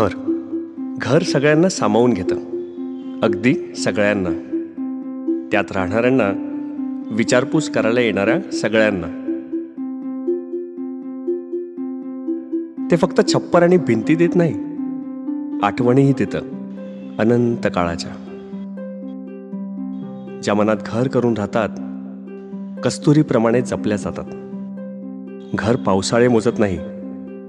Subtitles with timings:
[0.00, 0.36] घर.
[1.02, 2.36] घर सगळ्यांना सामावून घेतं.
[3.22, 4.30] अगदी सगळ्यांना.
[5.52, 6.32] त्यात राहणाऱ्यांना
[7.10, 9.06] विचारपूस करायला येणाऱ्या सगळ्यांना.
[12.90, 14.54] ते फक्त छप्पर आणि भिंती देत नाही.
[15.62, 16.38] आठवणीही देतं.
[17.18, 18.10] अनंत काळाच्या.
[20.42, 21.68] ज्या मनात घर करून राहतात
[22.80, 24.24] कस्तुरीप्रमाणे जपल्या जातात.
[25.54, 26.78] घर पावसाळे मोजत नाही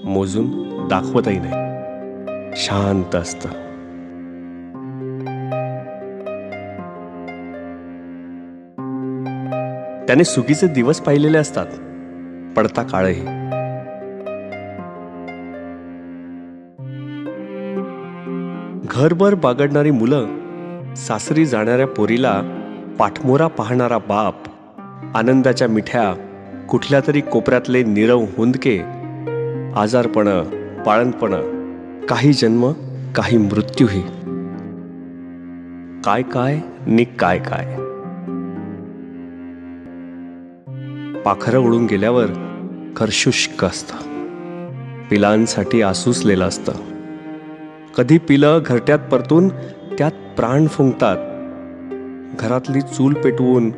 [0.05, 0.45] मोजून
[0.88, 1.70] दाखवतही नाही.
[2.55, 3.50] शांत असतं.
[10.08, 11.66] त्याने सुगीचे दिवस पाहिलेले असतात.
[12.55, 13.22] पडता काळही.
[18.91, 20.27] घरभर बागडणारी मुलं
[20.96, 22.41] सासरी जाणाऱ्या पोरीला
[22.99, 24.36] पाठमोरा पाहणारा बाप
[25.18, 26.13] आनंदाच्या मिठ्या
[26.70, 28.80] कुठल्या तरी कोपऱ्यातले निरव हुंदके
[29.76, 30.43] आजारपणं
[30.84, 31.60] पाळणपणं
[32.10, 32.71] काही जन्म
[33.16, 34.02] काही मृत्यूही
[36.04, 37.76] काय काय नि काय काय.
[41.21, 42.26] पाखरं उडून गेल्यावर
[42.98, 43.96] घर शुष्क असतं.
[45.10, 46.71] पिलांसाठी आसूसलेलं असतं.
[47.98, 49.49] कधी पिलं घरट्यात परतून
[49.98, 51.18] त्यात प्राण फुंकतात.
[52.40, 53.70] घरातली चूल पेटवून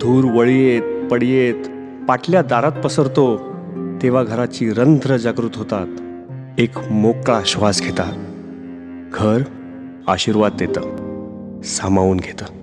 [0.00, 1.64] धूर वळीयेत पडियेत
[2.08, 3.36] पाटल्या दारात पसरतो
[4.02, 5.86] तेव्हा घराची रंध्र जागृत होतात.
[6.58, 8.24] एक मोकळा श्वास घेता
[9.12, 9.42] घर
[10.08, 11.60] आशीर्वाद देतं.
[11.64, 12.61] सामावून घेतं.